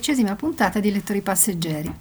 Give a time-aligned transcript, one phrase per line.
[0.00, 1.92] quattordicesima puntata di Lettori Passeggeri.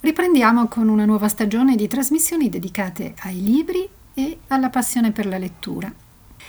[0.00, 5.38] Riprendiamo con una nuova stagione di trasmissioni dedicate ai libri e alla passione per la
[5.38, 5.90] lettura.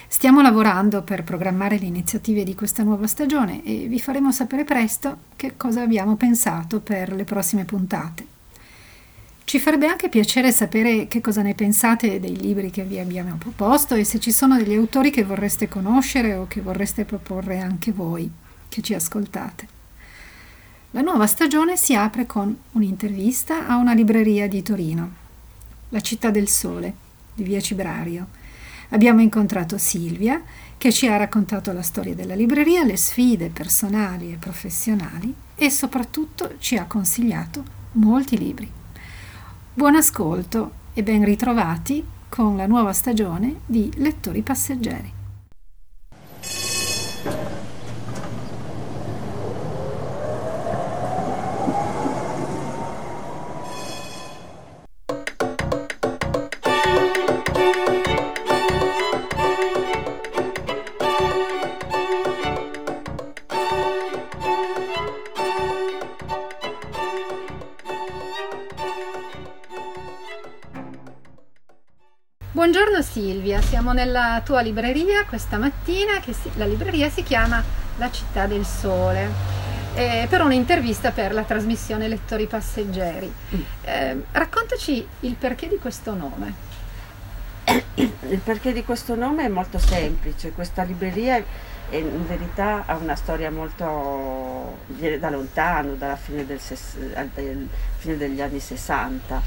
[0.07, 5.19] Stiamo lavorando per programmare le iniziative di questa nuova stagione e vi faremo sapere presto
[5.37, 8.25] che cosa abbiamo pensato per le prossime puntate.
[9.45, 13.95] Ci farebbe anche piacere sapere che cosa ne pensate dei libri che vi abbiamo proposto
[13.95, 18.29] e se ci sono degli autori che vorreste conoscere o che vorreste proporre anche voi
[18.67, 19.79] che ci ascoltate.
[20.93, 25.11] La nuova stagione si apre con un'intervista a una libreria di Torino,
[25.87, 26.93] La città del sole
[27.33, 28.27] di Via Cibrario.
[28.89, 30.43] Abbiamo incontrato Silvia
[30.77, 36.55] che ci ha raccontato la storia della libreria, le sfide personali e professionali e soprattutto
[36.57, 38.69] ci ha consigliato molti libri.
[39.73, 45.13] Buon ascolto e ben ritrovati con la nuova stagione di Lettori Passeggeri.
[73.81, 77.63] Siamo nella tua libreria questa mattina, che si, la libreria si chiama
[77.97, 79.27] La città del sole,
[79.95, 83.33] eh, per un'intervista per la trasmissione Lettori Passeggeri.
[83.81, 86.53] Eh, raccontaci il perché di questo nome.
[87.95, 91.43] Il perché di questo nome è molto semplice, questa libreria
[91.89, 96.59] in verità ha una storia molto viene da lontano, dalla fine, del,
[97.33, 97.67] del,
[97.97, 99.41] fine degli anni 60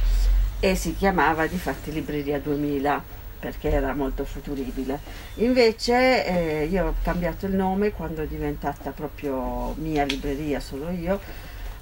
[0.59, 4.99] e si chiamava di fatti Libreria 2000 perché era molto futuribile.
[5.35, 11.21] Invece eh, io ho cambiato il nome quando è diventata proprio mia libreria, solo io,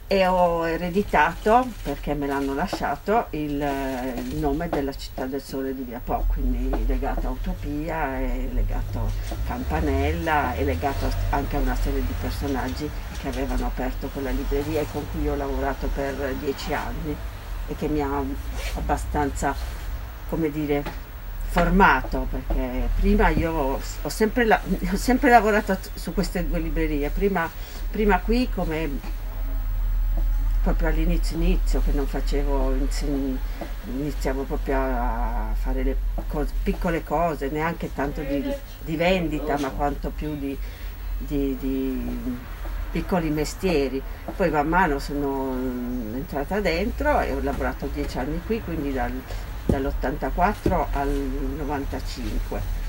[0.08, 5.84] e ho ereditato, perché me l'hanno lasciato, il, il nome della città del sole di
[5.84, 11.76] Via Po, quindi legato a Utopia, è legato a Campanella, è legato anche a una
[11.76, 12.90] serie di personaggi
[13.20, 17.16] che avevano aperto quella libreria e con cui ho lavorato per dieci anni
[17.68, 18.20] e che mi ha
[18.74, 19.54] abbastanza,
[20.28, 21.10] come dire,
[21.52, 24.58] formato, perché prima io ho sempre, la,
[24.90, 27.48] ho sempre lavorato su queste due librerie, prima,
[27.90, 29.20] prima qui come
[30.62, 32.72] proprio all'inizio inizio che non facevo
[33.84, 35.96] iniziavo proprio a fare le
[36.28, 38.50] cose, piccole cose neanche tanto di,
[38.84, 40.56] di vendita ma quanto più di,
[41.18, 42.38] di, di
[42.92, 44.00] piccoli mestieri.
[44.34, 45.52] Poi man mano sono
[46.14, 49.12] entrata dentro e ho lavorato dieci anni qui, quindi dal,
[49.66, 52.80] dall'84 al 95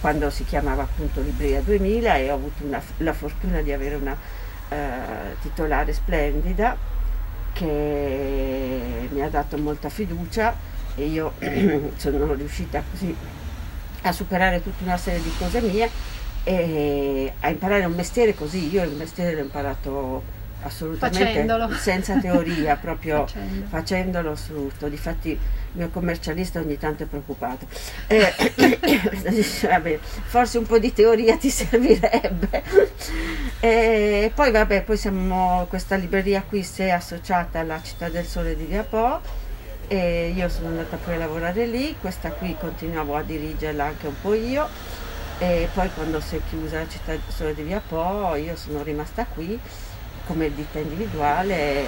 [0.00, 4.16] quando si chiamava appunto Libreria 2000 e ho avuto una, la fortuna di avere una
[4.68, 6.76] eh, titolare splendida
[7.52, 10.56] che mi ha dato molta fiducia
[10.94, 11.34] e io
[11.96, 13.14] sono riuscita così
[14.02, 15.90] a superare tutta una serie di cose mie
[16.44, 20.22] e a imparare un mestiere così, io il mestiere l'ho imparato
[20.64, 21.72] assolutamente facendolo.
[21.74, 23.66] senza teoria, proprio Facendo.
[23.68, 24.88] facendolo tutto.
[24.88, 25.38] Difatti il
[25.72, 27.66] mio commercialista ogni tanto è preoccupato.
[28.06, 28.32] Eh,
[29.68, 32.62] vabbè, forse un po' di teoria ti servirebbe.
[33.60, 38.56] E poi vabbè, poi siamo, questa libreria qui si è associata alla Città del Sole
[38.56, 39.20] di Via Po
[39.86, 44.14] e io sono andata poi a lavorare lì, questa qui continuavo a dirigerla anche un
[44.20, 44.66] po' io
[45.38, 49.26] e poi quando si è chiusa la città sole di Via Po io sono rimasta
[49.26, 49.58] qui
[50.26, 51.86] come ditta individuale e,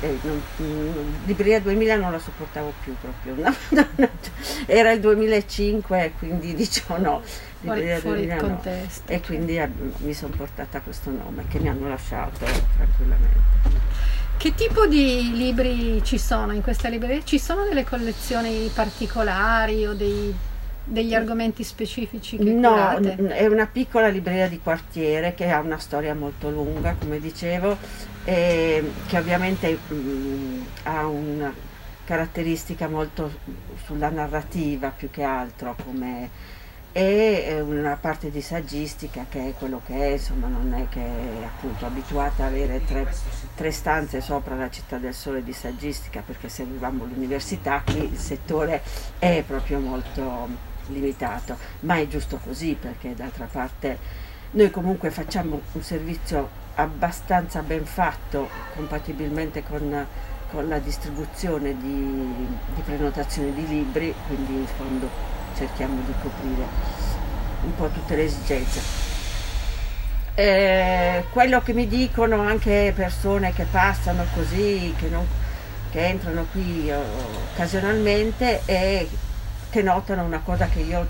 [0.00, 4.08] e non, non, Libreria 2000 non la sopportavo più proprio no?
[4.66, 7.22] era il 2005 quindi diciamo no
[7.60, 8.48] Libreria fuori, 2000 no.
[8.48, 12.44] contesto, e quindi eh, mi sono portata questo nome che mi hanno lasciato
[12.76, 14.00] tranquillamente
[14.36, 17.22] che tipo di libri ci sono in questa libreria?
[17.22, 20.34] Ci sono delle collezioni particolari o dei
[20.84, 23.28] degli argomenti specifici che no, curate?
[23.28, 27.76] è una piccola libreria di quartiere che ha una storia molto lunga, come dicevo,
[28.24, 31.52] e che ovviamente mh, ha una
[32.04, 33.32] caratteristica molto
[33.84, 36.50] sulla narrativa più che altro come
[36.94, 41.42] e una parte di saggistica che è quello che è, insomma non è che è
[41.42, 43.10] appunto abituata a avere tre,
[43.54, 48.82] tre stanze sopra la città del sole di saggistica perché seguivamo l'università, qui il settore
[49.18, 53.98] è proprio molto limitato, ma è giusto così perché d'altra parte
[54.52, 60.06] noi comunque facciamo un servizio abbastanza ben fatto compatibilmente con,
[60.50, 65.08] con la distribuzione di, di prenotazioni di libri, quindi in fondo
[65.56, 66.66] cerchiamo di coprire
[67.62, 69.10] un po' tutte le esigenze.
[70.34, 75.26] Eh, quello che mi dicono anche persone che passano così, che, non,
[75.90, 79.06] che entrano qui occasionalmente, è
[79.80, 81.06] notano una cosa che, io,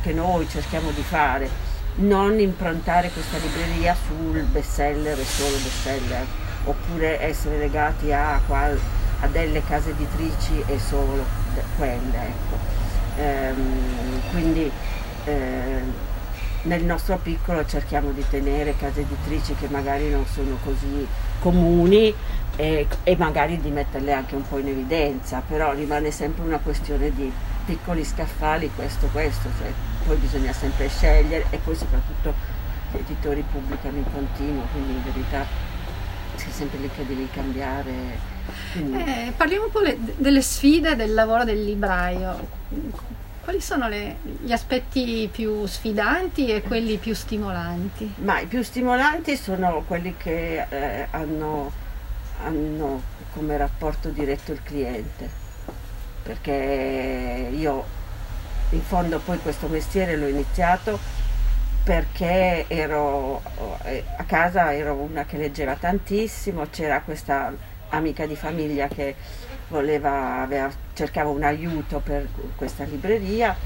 [0.00, 6.24] che noi cerchiamo di fare, non improntare questa libreria sul bestseller e solo bestseller,
[6.64, 11.22] oppure essere legati a, a delle case editrici e solo
[11.76, 12.16] quelle.
[12.16, 12.56] Ecco.
[13.18, 14.70] Ehm, quindi
[15.24, 16.08] eh,
[16.62, 21.06] nel nostro piccolo cerchiamo di tenere case editrici che magari non sono così
[21.38, 22.14] comuni
[22.56, 27.10] e, e, magari di metterle anche un po' in evidenza, però rimane sempre una questione
[27.14, 27.32] di
[27.70, 29.72] piccoli scaffali, questo, questo, cioè,
[30.04, 32.34] poi bisogna sempre scegliere e poi soprattutto
[32.90, 35.46] gli editori pubblicano in continuo, quindi in verità
[36.34, 38.28] sei sempre lì che devi cambiare.
[38.74, 42.58] Eh, parliamo un po' le, delle sfide del lavoro del libraio
[43.42, 48.14] quali sono le, gli aspetti più sfidanti e quelli più stimolanti?
[48.18, 51.72] Ma i più stimolanti sono quelli che eh, hanno,
[52.42, 53.02] hanno
[53.32, 55.39] come rapporto diretto il cliente,
[56.22, 57.98] perché io
[58.70, 60.98] in fondo poi questo mestiere l'ho iniziato
[61.82, 63.42] perché ero
[63.84, 67.52] eh, a casa ero una che leggeva tantissimo, c'era questa
[67.88, 69.16] amica di famiglia che
[69.68, 73.56] voleva, aveva, cercava un aiuto per questa libreria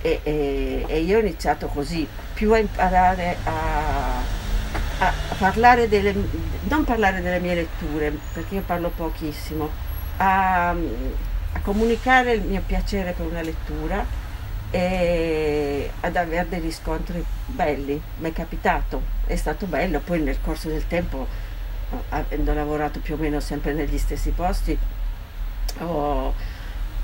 [0.00, 4.18] e, e, e, io ho iniziato così, più a imparare a,
[4.98, 6.14] a, parlare delle,
[6.68, 9.68] non parlare delle mie letture, perché io parlo pochissimo,
[10.18, 10.74] a,
[11.56, 14.04] a comunicare il mio piacere per una lettura
[14.70, 20.68] e ad avere dei riscontri belli, mi è capitato, è stato bello, poi nel corso
[20.68, 21.26] del tempo,
[22.10, 24.76] avendo lavorato più o meno sempre negli stessi posti,
[25.78, 26.34] ho,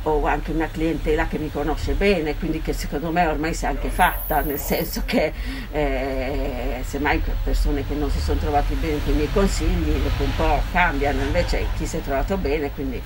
[0.03, 3.69] ho anche una clientela che mi conosce bene, quindi che secondo me ormai si è
[3.69, 5.33] anche fatta, nel senso che
[5.71, 10.35] eh, semmai persone che non si sono trovate bene con i miei consigli dopo un
[10.37, 13.01] po' cambiano, invece chi si è trovato bene, quindi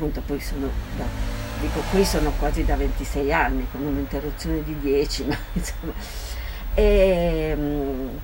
[0.00, 1.04] appunto poi sono da,
[1.60, 5.92] dico qui sono quasi da 26 anni con un'interruzione di 10, ma insomma.
[6.74, 8.18] E, ehm,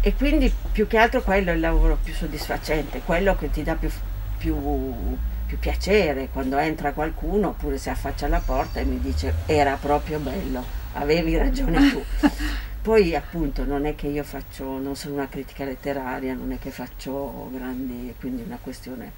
[0.00, 3.74] e quindi più che altro quello è il lavoro più soddisfacente, quello che ti dà
[3.74, 3.90] più,
[4.38, 5.16] più
[5.48, 10.18] più piacere quando entra qualcuno oppure si affaccia alla porta e mi dice era proprio
[10.18, 10.62] bello,
[10.92, 12.04] avevi ragione tu.
[12.82, 16.70] Poi appunto non è che io faccio, non sono una critica letteraria, non è che
[16.70, 19.12] faccio grandi, quindi una questione.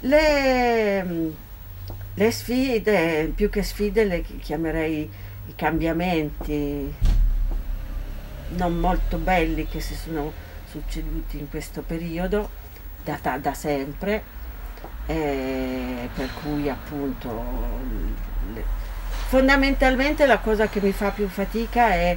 [0.00, 1.32] Le,
[2.14, 5.10] le sfide, più che sfide le chiamerei
[5.46, 6.94] i cambiamenti
[8.56, 10.32] non molto belli che si sono
[10.70, 12.48] succeduti in questo periodo,
[13.04, 14.22] da, da sempre,
[15.06, 17.44] eh, per cui appunto
[18.54, 18.64] le,
[19.28, 22.16] fondamentalmente la cosa che mi fa più fatica è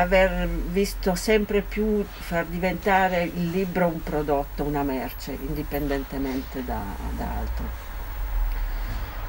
[0.00, 6.80] aver visto sempre più far diventare il libro un prodotto, una merce, indipendentemente da,
[7.16, 7.84] da altro.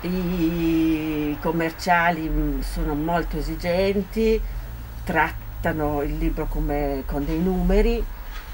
[0.01, 4.39] I commerciali mm, sono molto esigenti,
[5.03, 8.03] trattano il libro come, con dei numeri,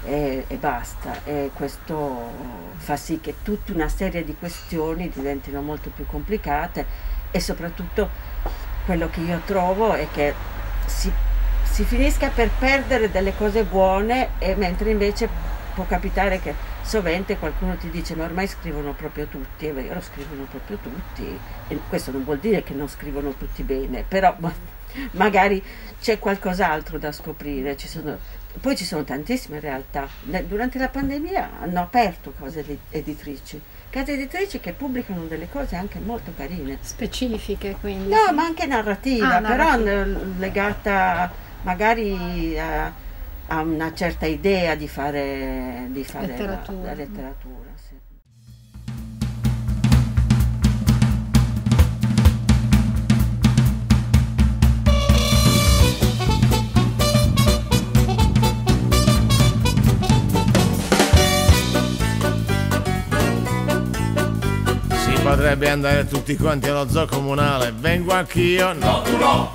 [0.04, 1.24] e, e, basta.
[1.24, 2.30] E questo
[2.76, 6.86] fa sì che tutta una serie di questioni diventino molto più complicate
[7.30, 8.08] e soprattutto
[8.84, 10.34] quello che io trovo è che
[10.86, 11.10] si,
[11.74, 15.28] si finisca per perdere delle cose buone e mentre invece
[15.74, 20.44] può capitare che sovente qualcuno ti dice ma ormai scrivono proprio tutti, è vero, scrivono
[20.48, 24.36] proprio tutti e questo non vuol dire che non scrivono tutti bene, però
[25.18, 25.60] magari
[26.00, 28.18] c'è qualcos'altro da scoprire, ci sono
[28.60, 30.06] poi ci sono tantissime realtà.
[30.46, 36.32] Durante la pandemia hanno aperto case editrici, case editrici che pubblicano delle cose anche molto
[36.36, 36.78] carine.
[36.82, 38.10] Specifiche quindi?
[38.10, 39.76] No, ma anche narrativa, ah, però
[40.38, 42.92] legata magari a,
[43.48, 46.78] a, una certa idea di fare, di fare letteratura.
[46.78, 47.62] La, la letteratura.
[65.24, 67.72] potrebbe andare tutti quanti allo zoo comunale.
[67.72, 69.52] Vengo anch'io, no, tu no!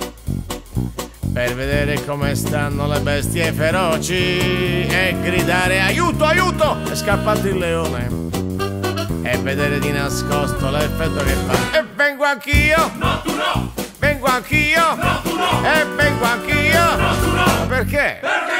[1.32, 4.14] Per vedere come stanno le bestie feroci
[4.86, 6.82] e gridare aiuto, aiuto!
[6.90, 8.08] È scappato il leone.
[9.22, 11.78] E vedere di nascosto l'effetto che fa.
[11.78, 12.90] E vengo anch'io!
[12.98, 13.88] No, tu no!
[14.00, 14.94] Vengo anch'io.
[14.96, 15.62] No, tu no.
[15.62, 16.96] E vengo anch'io.
[16.96, 17.66] No, tu no.
[17.68, 18.18] Perché?
[18.20, 18.59] Perché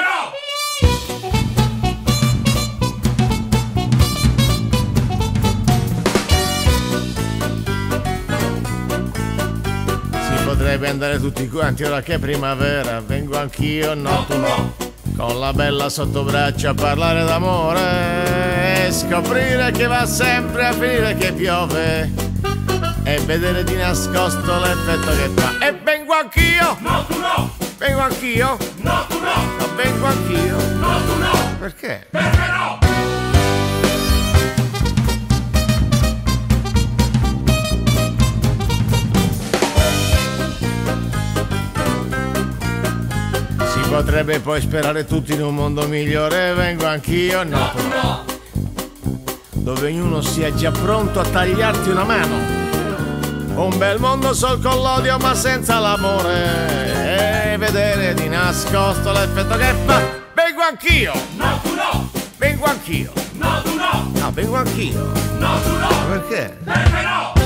[10.70, 13.00] potrebbe andare tutti quanti ora che è primavera.
[13.00, 14.74] Vengo anch'io, no, tu no.
[15.16, 21.16] Con la bella sotto braccio a parlare d'amore e scoprire che va sempre a finire
[21.16, 22.10] che piove
[23.02, 25.66] e vedere di nascosto l'effetto che fa.
[25.66, 27.50] E vengo anch'io, No, tu no.
[27.76, 29.54] vengo anch'io, No, tu no.
[29.58, 30.56] ma vengo anch'io.
[30.78, 31.56] No, tu no.
[31.58, 32.06] Perché?
[32.10, 32.39] Perché
[43.90, 47.72] potrebbe poi sperare tutti in un mondo migliore, vengo anch'io, no.
[47.74, 48.24] Tu no.
[49.50, 52.36] Dove ognuno sia già pronto a tagliarti una mano.
[53.54, 57.52] Un bel mondo sol con l'odio ma senza l'amore.
[57.52, 60.00] E vedere di nascosto l'effetto che fa.
[60.34, 62.10] Vengo anch'io, No, tu no.
[62.38, 63.12] vengo anch'io.
[63.32, 64.10] No, tu no.
[64.14, 65.12] No, vengo anch'io.
[65.38, 65.88] No, tu no.
[66.08, 66.56] Perché?
[66.64, 67.39] Perché no?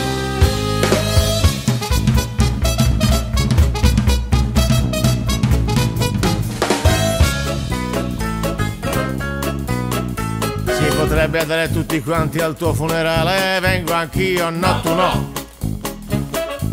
[11.05, 13.61] Potrebbe andare tutti quanti al tuo funerale.
[13.61, 15.33] Vengo anch'io, no, tu no.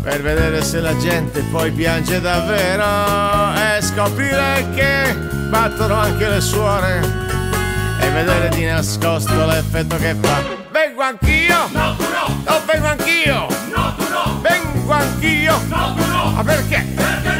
[0.02, 2.82] Per vedere se la gente poi piange davvero
[3.54, 5.14] e scoprire che
[5.50, 7.00] battono anche le suore
[8.00, 10.42] e vedere di nascosto l'effetto che fa.
[10.70, 11.68] Vengo anch'io!
[11.70, 12.42] No, tu no.
[12.46, 13.46] No, vengo anch'io!
[13.74, 14.40] No, tu no.
[14.40, 15.60] Vengo anch'io!
[15.68, 16.30] No, tu no.
[16.30, 16.86] Ma perché?
[16.94, 17.31] Perché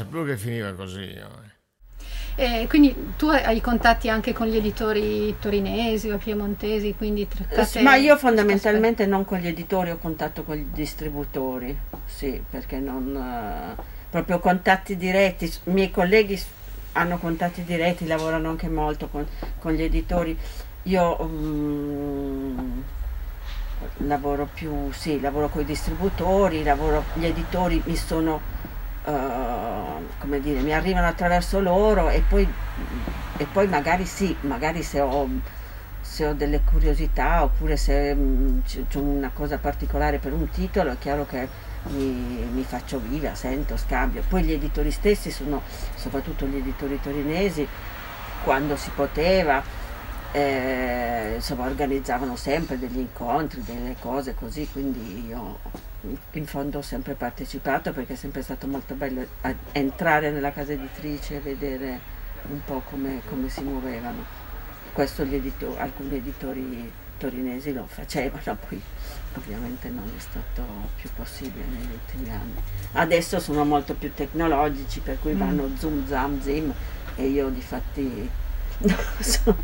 [0.00, 1.00] sapevo che finiva così.
[1.00, 1.48] io.
[2.36, 7.82] E quindi tu hai contatti anche con gli editori torinesi o piemontesi, quindi trattate...
[7.82, 11.76] Ma io fondamentalmente non con gli editori ho contatto con gli distributori,
[12.06, 13.14] sì, perché non...
[13.14, 16.40] eh, proprio contatti diretti, i miei colleghi
[16.92, 19.26] hanno contatti diretti, lavorano anche molto con,
[19.58, 20.36] con gli editori.
[20.84, 22.80] Io mm,
[24.06, 28.40] lavoro più, sì, lavoro con i distributori, lavoro, gli editori mi sono,
[29.04, 29.10] eh,
[30.18, 32.46] come dire, mi arrivano attraverso loro e poi,
[33.36, 35.28] e poi magari sì, magari se ho,
[36.00, 40.98] se ho delle curiosità oppure se mm, c'è una cosa particolare per un titolo, è
[40.98, 41.48] chiaro che
[41.84, 44.22] mi, mi faccio viva, sento, scambio.
[44.28, 45.62] Poi gli editori stessi sono,
[45.94, 47.66] soprattutto gli editori torinesi,
[48.44, 49.62] quando si poteva,
[50.32, 55.58] eh, insomma, organizzavano sempre degli incontri, delle cose così, quindi io
[56.32, 59.26] in fondo ho sempre partecipato perché è sempre stato molto bello
[59.72, 62.00] entrare nella casa editrice e vedere
[62.48, 64.24] un po' come, come si muovevano.
[64.92, 68.80] Questo gli edito- alcuni editori torinesi lo facevano, poi
[69.34, 70.64] ovviamente non è stato
[70.96, 72.54] più possibile negli ultimi anni.
[72.92, 76.72] Adesso sono molto più tecnologici, per cui vanno zoom, zam, zim
[77.16, 78.28] e io di fatti
[79.20, 79.56] sono,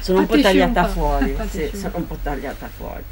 [0.00, 3.02] sono un po' tagliata fuori, sì, sono un po' tagliata fuori.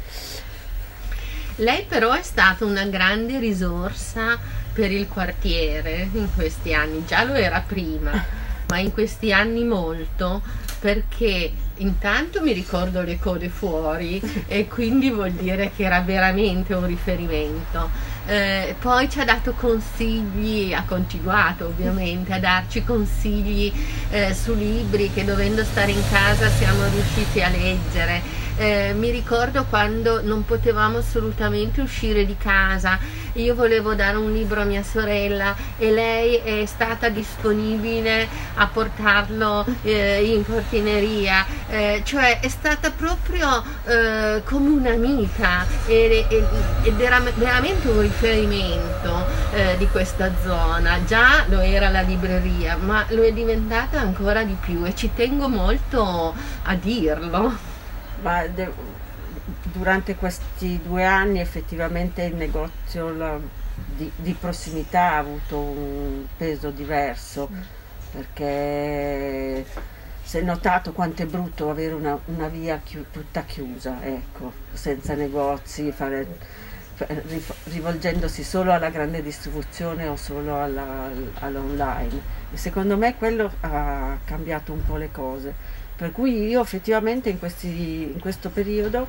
[1.59, 4.39] Lei però è stata una grande risorsa
[4.71, 8.11] per il quartiere in questi anni, già lo era prima,
[8.69, 10.41] ma in questi anni molto
[10.79, 16.85] perché intanto mi ricordo le code fuori e quindi vuol dire che era veramente un
[16.85, 17.89] riferimento.
[18.25, 23.73] Eh, poi ci ha dato consigli, ha continuato ovviamente a darci consigli
[24.11, 28.47] eh, su libri che dovendo stare in casa siamo riusciti a leggere.
[28.59, 32.99] Eh, mi ricordo quando non potevamo assolutamente uscire di casa,
[33.33, 39.65] io volevo dare un libro a mia sorella e lei è stata disponibile a portarlo
[39.83, 46.25] eh, in portineria, Eh, cioè è stata proprio eh, come un'amica ed
[46.99, 50.99] era veramente un riferimento eh, di questa zona.
[51.05, 55.47] Già lo era la libreria, ma lo è diventata ancora di più e ci tengo
[55.47, 57.68] molto a dirlo.
[58.21, 58.71] Ma de-
[59.63, 63.39] durante questi due anni effettivamente il negozio la-
[63.95, 67.49] di, di prossimità ha avuto un peso diverso
[68.11, 69.65] perché
[70.23, 75.13] si è notato quanto è brutto avere una, una via chiu- tutta chiusa, ecco, senza
[75.15, 76.27] negozi, fare-
[77.65, 81.09] rivolgendosi solo alla grande distribuzione o solo alla-
[81.39, 82.21] all'online.
[82.51, 85.53] E secondo me quello ha cambiato un po' le cose.
[85.99, 89.05] Per cui io effettivamente in, questi- in questo periodo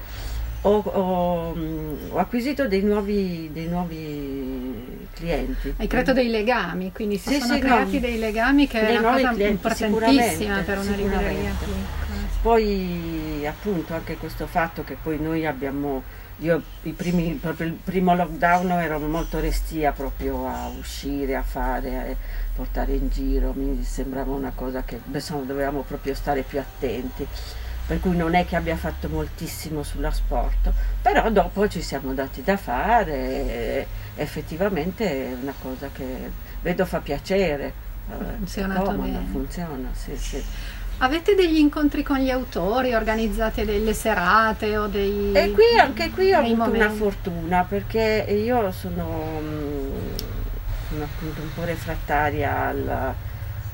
[0.63, 5.73] ho, ho, mm, ho acquisito dei nuovi, dei nuovi clienti.
[5.77, 8.01] Hai creato dei legami, quindi si Sì, sono sì, creati no.
[8.01, 11.53] dei legami che è una cosa clienti, importantissima per una libreria.
[12.43, 16.03] Poi appunto anche questo fatto che poi noi abbiamo,
[16.41, 21.97] io i primi, proprio il primo lockdown ero molto restia proprio a uscire, a fare,
[21.97, 22.17] a
[22.55, 27.27] portare in giro, mi sembrava una cosa che insomma, dovevamo proprio stare più attenti.
[27.87, 32.57] Per cui non è che abbia fatto moltissimo sull'asporto, però dopo ci siamo dati da
[32.57, 36.31] fare e effettivamente è una cosa che
[36.63, 37.73] vedo fa piacere.
[38.09, 40.45] eh, funzionato comoda, funziona, sì, sì.
[41.03, 45.33] Avete degli incontri con gli autori, organizzate delle serate o dei...
[45.33, 46.97] E qui anche qui ho avuto una momenti?
[46.99, 49.91] fortuna perché io sono, mm,
[50.91, 53.15] sono appunto un po' refrattaria al-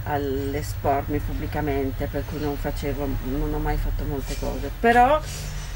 [0.04, 4.71] all'espormi pubblicamente, per cui non facevo, non ho mai fatto molte cose.
[4.78, 5.21] Però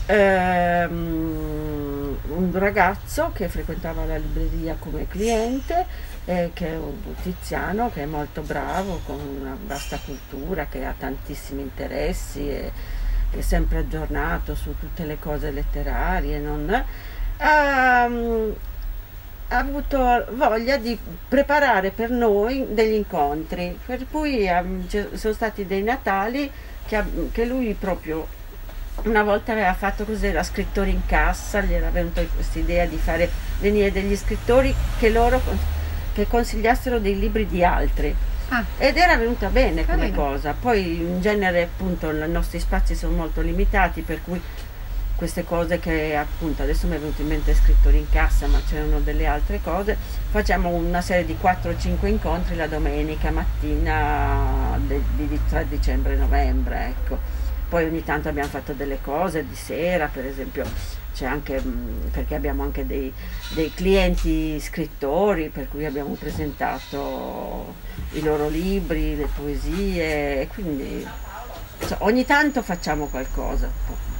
[0.06, 5.84] ehm, un ragazzo che frequentava la libreria come cliente,
[6.24, 10.94] eh, che è un Tiziano, che è molto bravo, con una vasta cultura, che ha
[10.96, 12.72] tantissimi interessi e
[13.30, 16.84] che è sempre aggiornato su tutte le cose letterarie, non-
[17.38, 18.50] ha, mm,
[19.48, 20.96] ha avuto voglia di
[21.28, 26.50] preparare per noi degli incontri, per cui ehm, sono stati dei Natali
[26.86, 28.38] che, che lui proprio
[29.04, 32.96] una volta aveva fatto così, era scrittore in cassa, gli era venuta questa idea di
[32.96, 35.40] fare venire degli scrittori che loro
[36.20, 38.14] che consigliassero dei libri di altri.
[38.50, 40.16] Ah, Ed era venuta bene come Carino.
[40.16, 40.54] cosa.
[40.58, 44.40] Poi in genere appunto i nostri spazi sono molto limitati, per cui
[45.14, 49.00] queste cose che appunto adesso mi è venuto in mente scrittori in cassa, ma c'erano
[49.00, 49.96] delle altre cose,
[50.30, 56.16] facciamo una serie di 4-5 incontri la domenica mattina de- di, di- tra dicembre e
[56.16, 57.18] novembre, ecco.
[57.68, 60.64] Poi ogni tanto abbiamo fatto delle cose di sera, per esempio
[61.20, 63.12] c'è anche, mh, perché abbiamo anche dei,
[63.50, 67.74] dei clienti scrittori, per cui abbiamo presentato
[68.12, 71.06] i loro libri, le poesie, e quindi
[71.78, 73.70] insomma, ogni tanto facciamo qualcosa,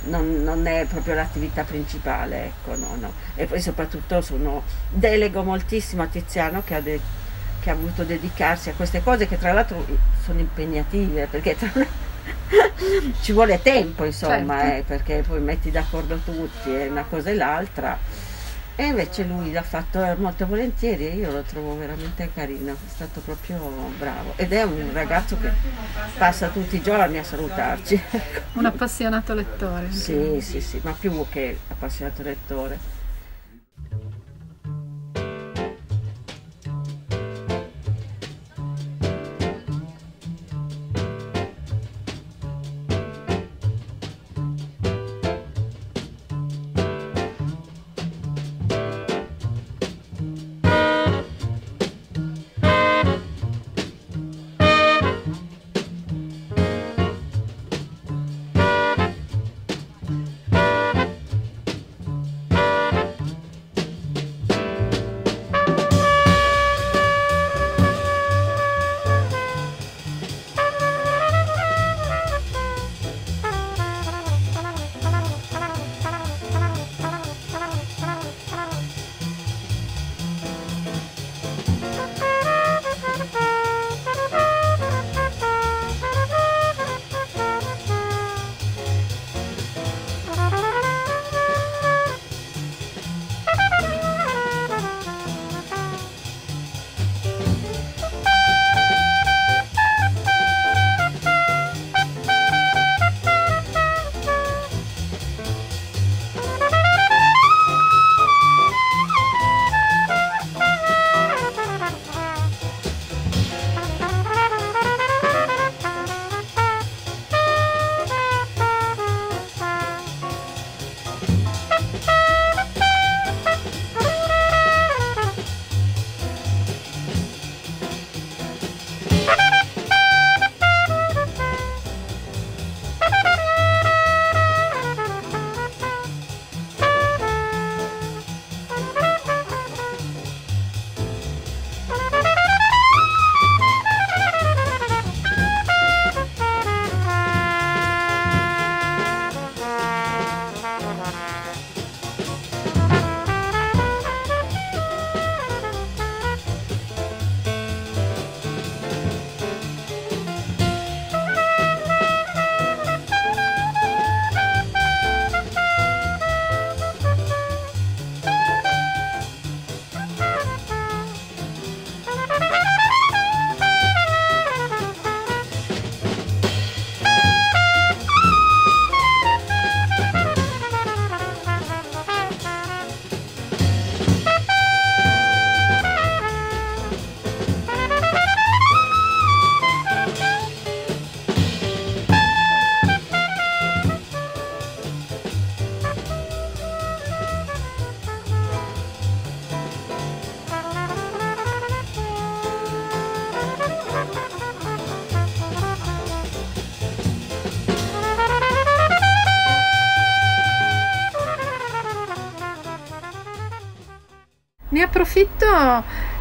[0.04, 3.12] non, non è proprio l'attività principale, ecco, no, no.
[3.34, 7.00] E poi soprattutto sono, delego moltissimo a Tiziano che ha, de-
[7.60, 9.86] che ha voluto dedicarsi a queste cose che tra l'altro
[10.22, 11.70] sono impegnative, perché tra
[13.22, 14.76] ci vuole tempo insomma, Certo.
[14.76, 17.98] eh, perché poi metti d'accordo tutti e una cosa e l'altra.
[18.76, 23.20] E invece lui l'ha fatto molto volentieri e io lo trovo veramente carino, è stato
[23.20, 23.58] proprio
[23.98, 24.32] bravo.
[24.36, 25.50] Ed è un ragazzo che
[26.16, 28.02] passa tutti i giorni a salutarci.
[28.54, 29.92] un appassionato lettore.
[29.92, 32.78] sì, sì, sì, ma più che appassionato lettore.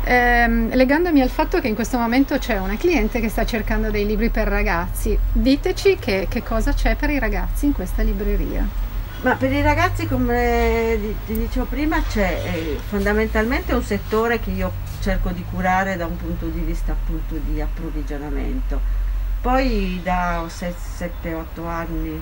[0.10, 4.06] Ehm, legandomi al fatto che in questo momento c'è una cliente che sta cercando dei
[4.06, 5.18] libri per ragazzi.
[5.32, 8.68] Diteci che, che cosa c'è per i ragazzi in questa libreria.
[9.22, 14.72] Ma per i ragazzi, come ti dicevo prima, c'è eh, fondamentalmente un settore che io
[15.02, 18.80] cerco di curare da un punto di vista appunto di approvvigionamento.
[19.42, 22.22] Poi da 7-8 anni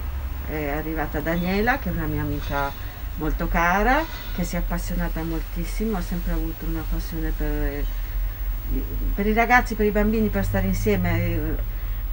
[0.49, 2.71] è arrivata Daniela, che è una mia amica
[3.17, 4.03] molto cara,
[4.35, 7.83] che si è appassionata moltissimo, ha sempre avuto una passione per,
[9.13, 11.57] per i ragazzi, per i bambini, per stare insieme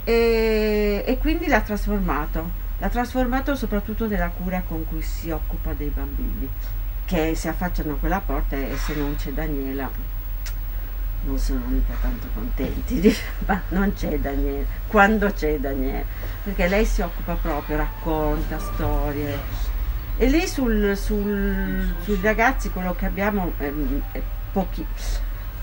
[0.05, 2.63] eh, e, e quindi l'ha trasformato.
[2.79, 6.49] L'ha trasformato soprattutto nella cura con cui si occupa dei bambini,
[7.05, 10.13] che si affacciano a quella porta e se non c'è Daniela
[11.27, 13.15] non sono mica tanto contenti,
[13.47, 16.05] ma non c'è Daniela, quando c'è Daniela,
[16.43, 19.74] perché lei si occupa proprio, racconta storie.
[20.17, 23.73] E lì sul, sul- sui ragazzi quello che abbiamo è,
[24.13, 24.23] è
[24.53, 24.87] pochi,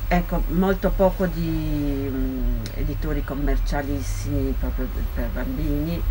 [0.07, 6.01] ecco, molto poco di mm, editori commercialissimi proprio per bambini,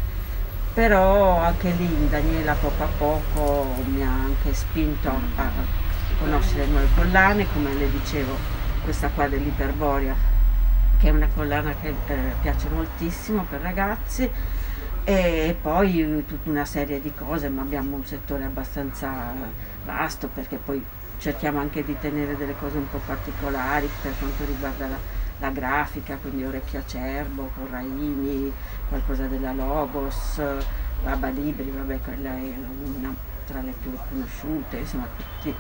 [0.73, 5.51] però anche lì Daniela poco a poco mi ha anche spinto a
[6.19, 8.35] conoscere nuove collane, come le dicevo,
[8.85, 10.15] questa qua dell'Iperborea,
[10.99, 14.31] che è una collana che eh, piace moltissimo per ragazzi,
[15.11, 19.35] e poi tutta una serie di cose, ma abbiamo un settore abbastanza
[19.85, 20.85] vasto perché poi
[21.19, 24.97] cerchiamo anche di tenere delle cose un po' particolari per quanto riguarda la,
[25.41, 28.53] la grafica, quindi Orecchia Cerbo, Corraini,
[28.89, 30.41] qualcosa della Logos,
[31.03, 33.13] Baba Libri, vabbè quella è una
[33.49, 35.53] tra le più conosciute, insomma tutti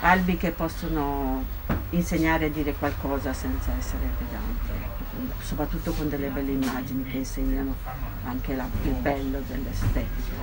[0.00, 1.44] albi che possono
[1.90, 7.74] insegnare a dire qualcosa senza essere pedanti, ecco, soprattutto con delle belle immagini che insegnano
[8.24, 10.36] anche la- il bello dell'estetica.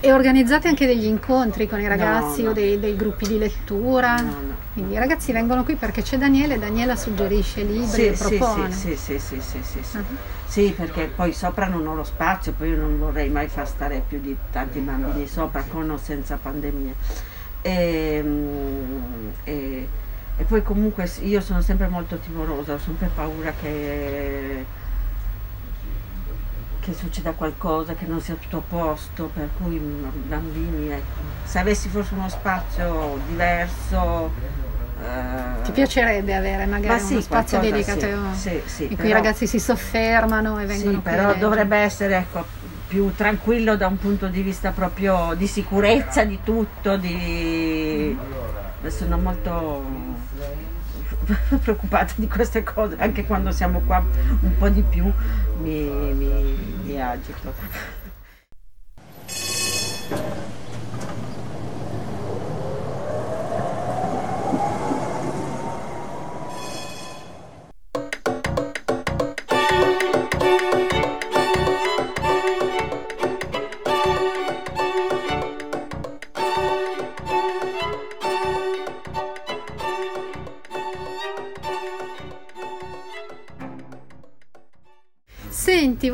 [0.00, 2.50] E organizzate anche degli incontri con i ragazzi no.
[2.50, 4.20] o dei, dei gruppi di lettura?
[4.20, 4.54] No, no.
[4.72, 8.72] Quindi i ragazzi vengono qui perché c'è Daniele, Daniela suggerisce libri e Sì, sì, propone.
[8.72, 9.96] sì, sì, sì, sì, sì, sì.
[9.98, 10.02] Ah.
[10.46, 14.02] Sì, perché poi sopra non ho lo spazio, poi io non vorrei mai far stare
[14.06, 16.92] più di tanti bambini sopra con o senza pandemia.
[17.62, 19.88] E, mm, e-
[20.42, 24.64] e poi comunque io sono sempre molto timorosa, ho sempre paura che,
[26.80, 31.88] che succeda qualcosa, che non sia tutto a posto, per cui bambini, ecco, se avessi
[31.88, 34.32] forse uno spazio diverso...
[35.00, 39.08] eh, Ti piacerebbe avere magari ma sì, uno spazio qualcosa dedicato sì, sì, in cui
[39.10, 42.44] i ragazzi si soffermano e vengono sì, però dovrebbe essere ecco,
[42.88, 48.18] più tranquillo da un punto di vista proprio di sicurezza di tutto, di...
[48.88, 50.21] sono molto
[51.62, 54.04] preoccupata di queste cose, anche quando siamo qua
[54.40, 55.10] un po' di più
[55.60, 57.52] mi, mi, mi agito.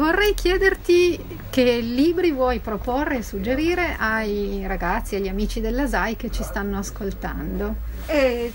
[0.08, 6.30] Vorrei chiederti che libri vuoi proporre e suggerire ai ragazzi, agli amici della SAI che
[6.30, 7.74] ci stanno ascoltando.
[8.06, 8.50] E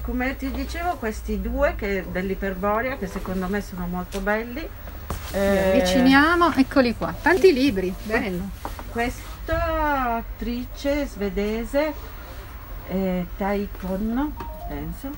[0.00, 4.60] come ti dicevo questi due che, dell'Iperborea che secondo me sono molto belli.
[4.60, 8.48] Li eh, avviciniamo, eccoli qua, tanti libri, bello.
[8.90, 11.92] Questa attrice svedese,
[12.88, 14.32] eh, Tai Kon,
[14.68, 15.10] penso,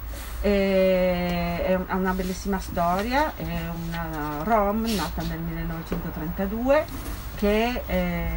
[0.42, 3.42] eh, è un- ha una bellissima storia, è
[3.86, 6.84] una rom nata nel 1932
[7.36, 8.28] che eh,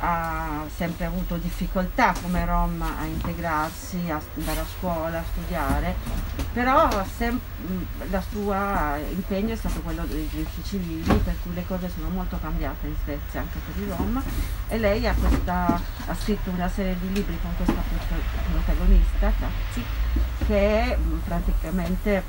[0.00, 5.94] ha sempre avuto difficoltà come rom a integrarsi, a andare a scuola, a studiare,
[6.52, 8.54] però il suo
[9.12, 12.94] impegno è stato quello dei diritti civili, per cui le cose sono molto cambiate in
[13.02, 14.22] Svezia anche per i rom
[14.68, 19.84] e lei ha, questa- ha scritto una serie di libri con questa prota- protagonista, Tazzi,
[20.46, 22.22] che praticamente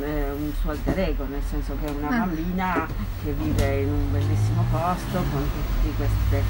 [0.00, 2.18] eh, un suo alter ego, nel senso che è una Ah.
[2.20, 2.86] bambina
[3.24, 5.48] che vive in un bellissimo posto con
[5.82, 6.42] tutte queste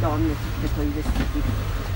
[0.00, 1.42] donne, tutte con i vestiti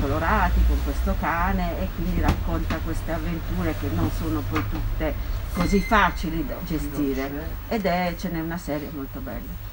[0.00, 5.14] colorati, con questo cane e quindi racconta queste avventure che non sono poi tutte
[5.54, 7.30] così facili da gestire
[7.68, 9.70] ed è, ce n'è una serie molto bella.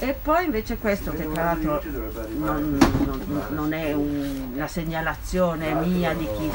[0.00, 1.82] E poi invece questo che tra l'altro
[2.38, 6.50] non, non- non è un- una segnalazione mia di chi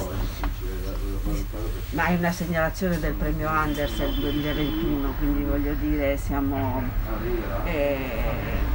[1.92, 6.84] ma è una segnalazione del premio Andersen 2021, quindi voglio dire siamo
[7.66, 8.10] eh,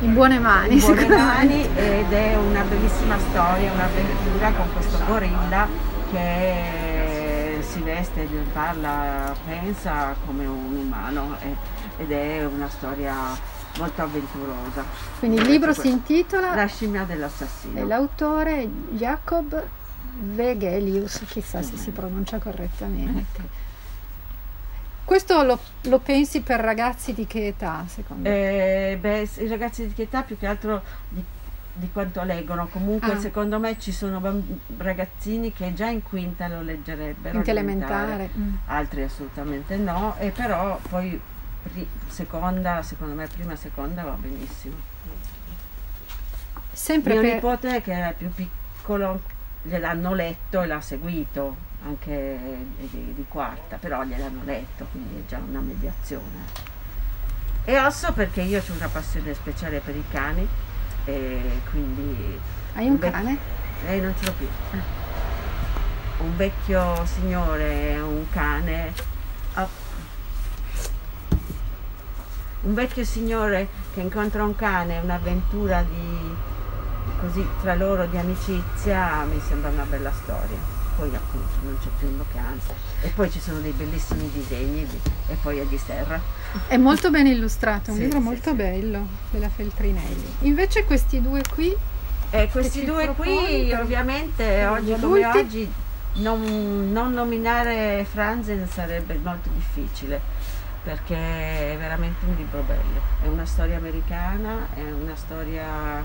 [0.01, 5.69] In buone mani, in buone mani ed è una bellissima storia, un'avventura con questo gorilla
[6.11, 13.15] che si veste, parla, pensa come un umano e- ed è una storia
[13.79, 14.85] molto avventurosa.
[15.19, 17.87] Quindi il libro si intitola La scimmia e dell'assassino.
[17.87, 19.63] l'autore è Jacob
[20.21, 23.67] Vegelius, chissà se si pronuncia correttamente.
[25.05, 28.91] Questo lo, lo pensi per ragazzi di che età, secondo te?
[28.93, 31.25] Eh, beh, i ragazzi di che età più che altro di,
[31.73, 32.67] di quanto leggono.
[32.69, 33.19] Comunque, Ah.
[33.19, 37.39] secondo me ci sono bamb- ragazzini che già in quinta lo leggerebbero.
[37.39, 38.13] Anche elementare.
[38.13, 38.31] elementare.
[38.39, 38.55] mm.
[38.67, 41.19] Altri assolutamente no, e però poi
[41.63, 44.75] pri- seconda, secondo me prima seconda va benissimo.
[46.73, 47.33] Sempre Mio per...
[47.35, 49.21] nipote che era più piccolo
[49.63, 52.39] gliel'hanno letto e l'ha seguito anche
[52.79, 56.67] di, di quarta, però gliel'hanno letto, quindi è già una mediazione.
[57.65, 60.47] E osso perché io ho una passione speciale per i cani
[61.05, 62.39] e quindi...
[62.75, 63.39] Hai un cane?
[63.87, 64.49] Eh, non ce l'ho più.
[66.19, 68.93] Un vecchio signore, un cane.
[69.55, 69.69] ah.
[72.61, 76.37] Un vecchio signore che incontra un cane, un'avventura di
[77.21, 80.77] così tra loro di amicizia, mi sembra una bella storia.
[80.97, 82.59] Poi appunto non c'è più un locale.
[83.03, 86.21] E poi ci sono dei bellissimi disegni di- e poi è di serra.
[86.67, 88.57] È molto ben illustrato, è un Sì, libro sì, molto sì.
[88.57, 90.35] bello della Feltrinelli.
[90.41, 91.75] Invece questi due qui,
[92.31, 95.73] E questi due proponi qui ovviamente oggi come oggi
[96.15, 100.21] non, non nominare Franzen sarebbe molto difficile
[100.83, 103.01] perché è veramente un libro bello.
[103.23, 106.05] È una storia americana, è una storia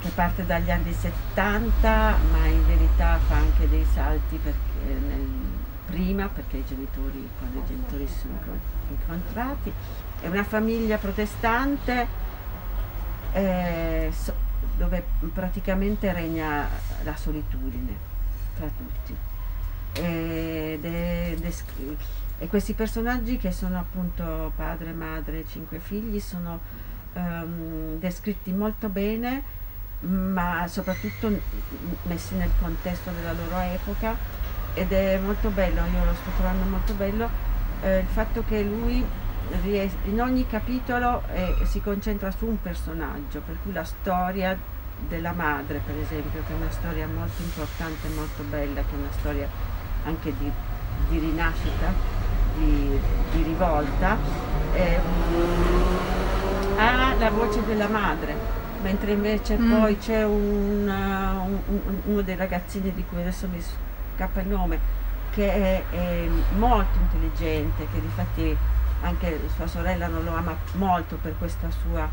[0.00, 5.54] che parte dagli anni 70 ma in verità fa anche dei salti perché nel-
[5.86, 8.38] prima perché i genitori, quando i genitori si sono
[8.88, 9.72] incontrati,
[10.20, 12.06] è una famiglia protestante
[13.32, 14.34] eh, so-
[14.76, 16.68] dove praticamente regna
[17.02, 17.94] la solitudine
[18.56, 19.16] tra tutti.
[19.92, 21.72] Ed è desc-
[22.38, 26.60] e questi personaggi che sono appunto padre, madre, cinque figli sono
[27.14, 29.42] ehm, descritti molto bene,
[30.06, 31.30] ma soprattutto
[32.04, 34.14] messi nel contesto della loro epoca.
[34.74, 39.04] Ed è molto bello, io lo sto trovando molto bello eh, il fatto che lui
[39.62, 44.58] ries- in ogni capitolo eh, si concentra su un personaggio, per cui la storia
[45.08, 49.12] della madre, per esempio, che è una storia molto importante, molto bella, che è una
[49.18, 49.48] storia
[50.04, 50.50] anche di,
[51.08, 51.92] di rinascita,
[52.56, 52.98] di,
[53.32, 54.16] di rivolta,
[54.72, 54.98] eh,
[56.76, 58.34] ha la voce della madre,
[58.86, 59.70] mentre invece Mm.
[59.80, 63.60] poi c'è un, un- un- uno dei ragazzini di cui adesso mi
[64.14, 64.78] scappa il nome,
[65.32, 68.56] che è, è molto intelligente, che difatti
[69.02, 72.08] anche sua sorella non lo ama molto per questa sua...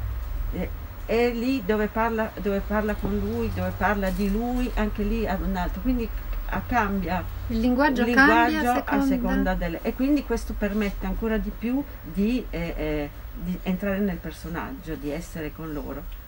[0.53, 0.69] eh,
[1.05, 5.41] è lì dove parla, dove parla con lui, dove parla di lui, anche lì ad
[5.41, 5.81] un altro.
[5.81, 6.09] Quindi
[6.49, 9.03] ah, cambia il linguaggio, il cambia linguaggio a seconda...
[9.03, 9.79] a seconda delle...
[9.83, 15.11] E quindi questo permette ancora di più di, eh, eh, di entrare nel personaggio, di
[15.11, 16.21] essere con loro.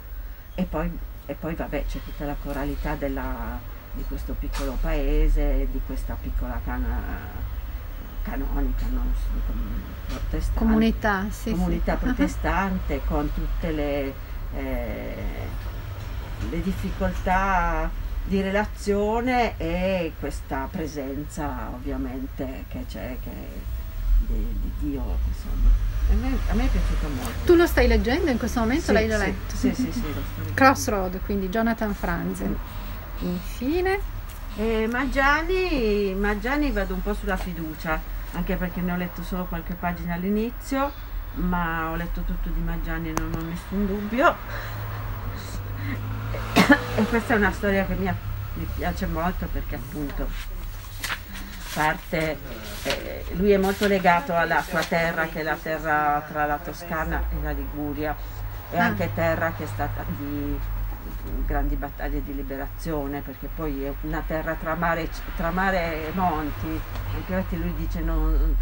[0.56, 0.89] E poi,
[1.26, 3.60] e poi vabbè, c'è tutta la coralità della-
[3.94, 7.00] di questo piccolo paese, di questa piccola cana,
[8.24, 9.30] canonica, non so,
[10.08, 12.04] protestante Comunità, sì, comunità sì.
[12.04, 14.13] protestante con tutte le,
[14.56, 15.15] eh,
[16.50, 17.89] le difficoltà
[18.26, 23.15] di relazione e questa presenza ovviamente che c'è
[24.28, 25.94] di, di Dio insomma.
[26.12, 27.32] A me, a me è piaciuto molto.
[27.46, 28.84] Tu lo stai leggendo in questo momento?
[28.86, 29.56] Sì, L'hai già sì, letto?
[29.56, 30.54] Sì, sì, sì, lo sto leggendo.
[30.54, 32.58] Crossroad, quindi Jonathan Franzen.
[33.20, 34.00] Infine,
[34.58, 38.00] E Maggiani, Maggiani vado un po' sulla fiducia,
[38.34, 40.91] anche perché ne ho letto solo qualche pagina all'inizio,
[41.36, 44.36] ma ho letto tutto di Maggiani e non ho nessun dubbio.
[46.98, 48.10] E questa è una storia che mi,
[48.54, 50.26] mi piace molto perché appunto
[51.75, 52.38] parte,
[52.83, 57.21] eh, lui è molto legato alla sua terra che è la terra tra la Toscana
[57.29, 58.15] e la Liguria,
[58.69, 58.85] è Ah.
[58.85, 60.57] anche terra che è stata di
[61.45, 66.79] grandi battaglie di liberazione perché poi è una terra tra mare, tra mare e monti,
[67.13, 68.55] anche infatti lui dice non...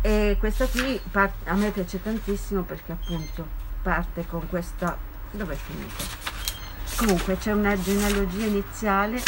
[0.00, 3.46] E questo qui a me piace tantissimo perché appunto
[3.82, 4.96] parte con questa...
[5.32, 6.04] dove è finito?
[6.96, 9.20] Comunque c'è una genealogia iniziale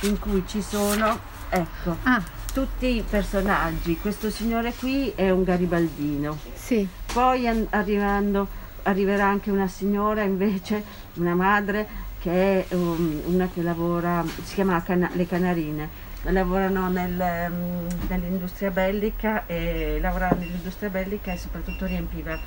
[0.00, 2.22] in cui ci sono, ecco, ah,
[2.56, 3.98] tutti i personaggi.
[3.98, 6.38] Questo signore qui è un garibaldino.
[6.54, 8.48] sì, Poi an- arrivando,
[8.84, 10.82] arriverà anche una signora invece,
[11.16, 11.86] una madre,
[12.18, 15.86] che è um, una che lavora, si chiama Cana- le Canarine,
[16.22, 22.38] lavorano nel, um, nell'industria bellica e lavorava nell'industria bellica e soprattutto riempiva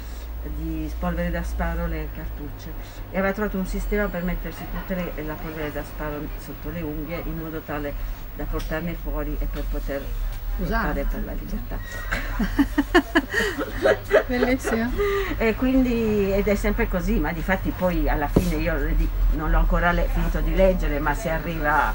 [0.57, 2.71] di spolvere da sparo le cartucce
[3.11, 7.21] e aveva trovato un sistema per mettersi tutta la polvere da sparo sotto le unghie
[7.25, 7.93] in modo tale
[8.39, 10.01] da portarne fuori e per poter
[10.59, 11.03] Usare.
[11.03, 11.77] per la libertà.
[14.27, 14.91] Bellissimo.
[15.37, 18.95] E quindi, ed è sempre così, ma di fatti poi alla fine io le
[19.31, 21.93] non l'ho ancora le- finito di leggere, ma si arriva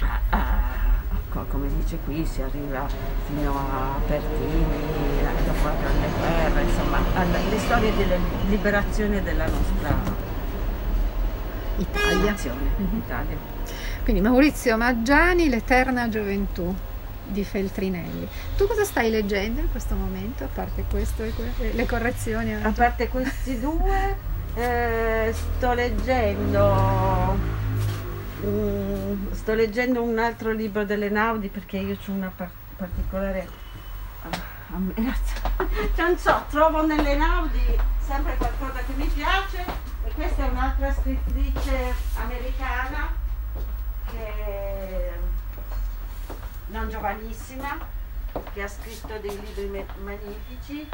[0.00, 0.58] a, a-
[1.30, 2.86] co- come dice qui, si arriva
[3.26, 4.64] fino a Pertini,
[5.46, 8.16] dopo la Grande Guerra, insomma, alle storie della
[8.48, 9.96] liberazione della nostra
[11.78, 12.34] Italia.
[12.76, 12.96] Mhm.
[13.06, 13.49] Italia.
[14.02, 16.74] Quindi Maurizio Maggiani, L'eterna gioventù
[17.30, 18.28] di Feltrinelli.
[18.56, 22.54] Tu cosa stai leggendo in questo momento, a parte questo e que- le correzioni?
[22.54, 24.16] A parte questi due,
[24.54, 27.38] eh, sto leggendo
[28.44, 33.48] mm, sto leggendo un altro libro dell'Enaudi perché io ho una par- particolare
[34.22, 35.90] ah, ammirazione.
[35.96, 39.64] non so, trovo nell'Enaudi sempre qualcosa che mi piace
[40.04, 43.19] e questa è un'altra scrittrice americana
[44.10, 45.12] che
[46.66, 47.78] non giovanissima
[48.52, 50.88] che ha scritto dei libri magnifici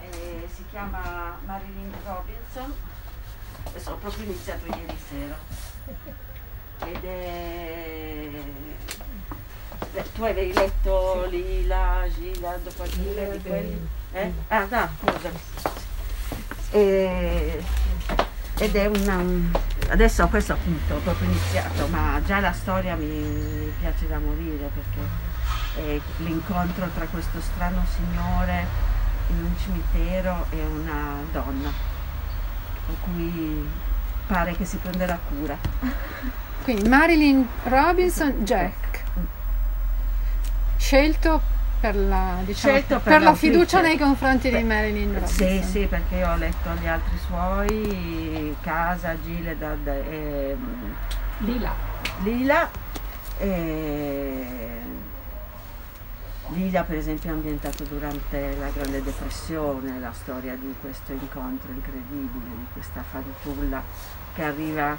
[0.00, 2.74] eh, si chiama Marilyn Robinson.
[3.74, 5.36] E sono proprio iniziato ieri sera.
[6.86, 8.30] Ed è
[9.92, 13.88] Beh, tu avevi letto Lila, Gila, dopo Gila di quelli?
[14.12, 14.32] Eh?
[14.48, 15.38] Ah no, scusami
[16.70, 17.64] E-
[18.58, 19.22] ed è una
[19.90, 24.70] adesso questo appunto ho proprio iniziato ma già la storia mi, mi piace da morire
[24.74, 25.26] perché
[25.76, 28.66] è l'incontro tra questo strano signore
[29.28, 31.70] in un cimitero e una donna
[32.86, 33.68] con cui
[34.26, 35.56] pare che si prenderà cura.
[36.62, 39.02] Quindi Marilyn Robinson, Jack.
[40.76, 45.62] Scelto per la, diciamo, per per la fiducia nei confronti Beh, di Marilyn Robinson.
[45.62, 50.56] Sì, sì, perché io ho letto gli altri suoi, Casa, Giledad e
[51.38, 51.72] Lila.
[52.22, 52.70] Lila.
[53.38, 54.56] E...
[56.50, 62.56] Lila per esempio è ambientato durante la Grande Depressione, la storia di questo incontro incredibile,
[62.56, 63.82] di questa fanciulla
[64.34, 64.96] che arriva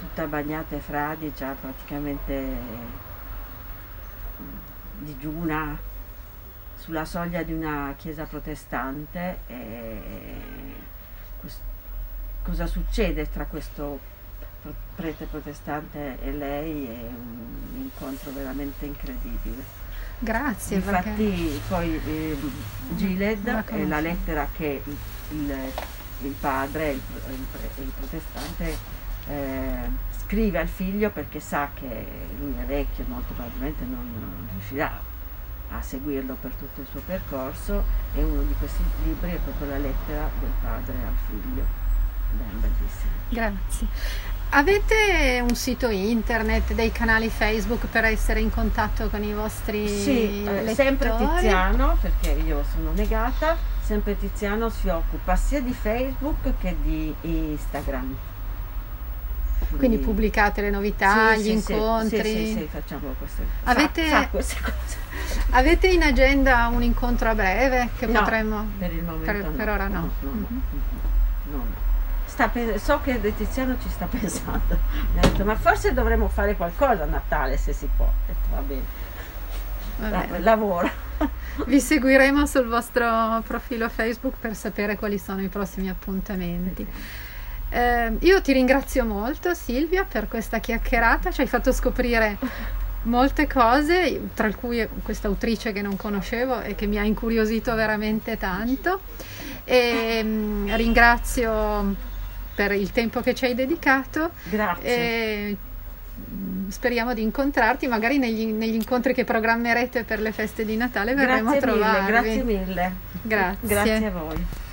[0.00, 3.04] tutta bagnata e fradicia, praticamente
[4.98, 5.78] digiuna
[6.78, 10.00] sulla soglia di una chiesa protestante e
[12.42, 13.98] cosa succede tra questo
[14.94, 19.62] prete protestante e lei è un incontro veramente incredibile.
[20.18, 20.78] Grazie.
[20.80, 22.36] perché- Infatti poi eh,
[22.96, 24.96] Giled La è la lettera che il,
[25.36, 25.72] il-
[26.22, 28.76] il padre, il, il- il protestante,
[29.28, 32.06] eh, scrive al figlio perché sa che
[32.38, 35.00] lui è vecchio e molto probabilmente non, non riuscirà
[35.70, 37.84] a seguirlo per tutto il suo percorso
[38.14, 41.64] e uno di questi libri è proprio la lettera del padre al figlio.
[42.30, 43.10] È bellissimo.
[43.28, 43.86] Grazie.
[44.50, 50.44] Avete un sito internet, dei canali Facebook per essere in contatto con i vostri Sì,
[50.44, 50.74] eh, lettori?
[50.74, 57.12] sempre Tiziano, perché io sono negata, sempre Tiziano si occupa sia di Facebook che di
[57.22, 58.16] Instagram.
[59.76, 62.22] Quindi pubblicate le novità, Sì, gli sì, incontri.
[62.22, 64.96] Sì, sì, sì, facciamo queste Avete- fa- fa queste cose.
[65.50, 68.66] Avete in agenda un incontro a breve che No, potremmo...
[68.78, 69.50] Per il momento per- no.
[69.50, 70.10] per ora no.
[70.20, 71.64] no, no,
[72.36, 74.78] no, pe- so che Tiziano ci sta pensando.
[75.14, 78.08] Mi ha detto, ma forse dovremmo fare qualcosa a Natale se si può.
[78.26, 78.82] Detto, va bene,
[79.98, 80.38] Va la- bene.
[80.40, 80.90] lavora.
[81.66, 86.86] Vi seguiremo sul vostro profilo Facebook per sapere quali sono i prossimi appuntamenti.
[87.76, 92.38] Eh, io ti ringrazio molto Silvia per questa chiacchierata, ci hai fatto scoprire
[93.02, 98.38] molte cose, tra cui questa autrice che non conoscevo e che mi ha incuriosito veramente
[98.38, 99.00] tanto.
[99.64, 101.94] E, mm, ringrazio
[102.54, 104.88] per il tempo che ci hai dedicato Grazie.
[104.88, 105.56] e
[106.32, 111.12] mm, speriamo di incontrarti magari negli, negli incontri che programmerete per le feste di Natale
[111.12, 111.98] verremo grazie a trovarvi.
[112.00, 112.92] mille, grazie mille.
[113.20, 113.68] Grazie.
[113.68, 114.64] Grazie a voi.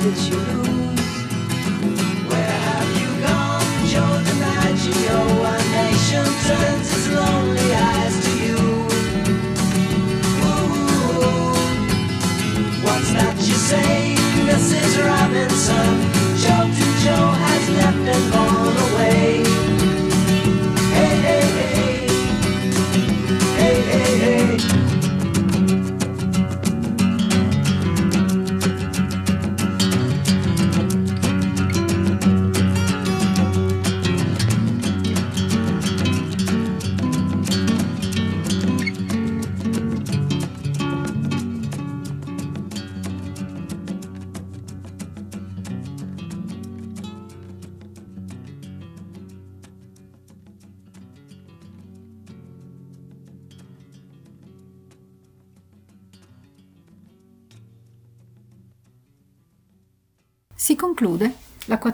[0.00, 0.59] 的曲。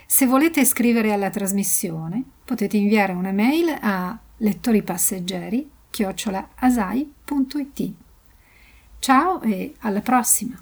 [0.05, 6.50] Se volete iscrivere alla trasmissione potete inviare una mail a lettoripasseggeri chiocciola
[9.00, 10.62] Ciao e alla prossima!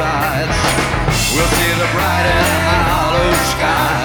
[0.00, 0.56] sides.
[1.36, 4.00] We'll see the bright and hollow sky.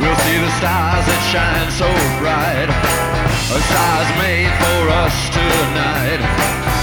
[0.00, 1.88] We'll see the stars that shine so
[2.20, 2.68] bright.
[3.56, 6.77] A stars made for us tonight.